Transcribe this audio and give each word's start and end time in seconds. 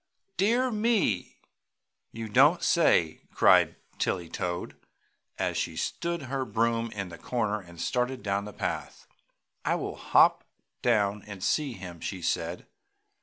"Dear 0.35 0.71
me! 0.71 1.37
You 2.11 2.27
don't 2.27 2.63
say 2.63 3.17
so!" 3.29 3.35
cried 3.35 3.75
Tilly 3.99 4.29
Toad, 4.29 4.75
as 5.37 5.57
she 5.57 5.77
stood 5.77 6.23
her 6.23 6.43
broom 6.43 6.89
in 6.93 7.09
the 7.09 7.19
corner 7.19 7.61
and 7.61 7.79
started 7.79 8.23
down 8.23 8.45
the 8.45 8.51
path. 8.53 9.05
"I 9.63 9.75
will 9.75 9.95
hop 9.97 10.43
down 10.81 11.21
and 11.27 11.43
see 11.43 11.73
him!" 11.73 11.99
she 11.99 12.23
said. 12.23 12.65